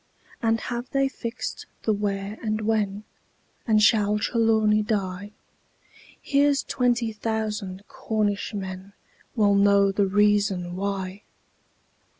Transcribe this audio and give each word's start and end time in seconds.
And 0.41 0.61
have 0.61 0.89
they 0.89 1.07
fixed 1.07 1.67
the 1.83 1.93
where 1.93 2.39
and 2.41 2.61
when? 2.61 3.03
And 3.67 3.83
shall 3.83 4.17
Trelawny 4.17 4.81
die? 4.81 5.31
Here's 6.19 6.63
twenty 6.63 7.11
thousand 7.13 7.83
Cornish 7.87 8.51
men 8.55 8.93
Will 9.35 9.53
know 9.53 9.91
the 9.91 10.07
reason 10.07 10.75
why! 10.75 11.21